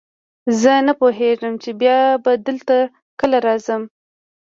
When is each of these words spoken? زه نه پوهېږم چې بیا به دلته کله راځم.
زه 0.61 0.73
نه 0.87 0.93
پوهېږم 0.99 1.53
چې 1.63 1.69
بیا 1.81 1.99
به 2.23 2.31
دلته 2.47 2.75
کله 3.19 3.37
راځم. 3.47 3.81